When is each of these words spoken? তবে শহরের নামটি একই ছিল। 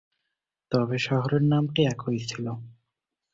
তবে 0.71 0.97
শহরের 0.99 1.43
নামটি 1.43 1.81
একই 1.93 2.19
ছিল। 2.25 2.45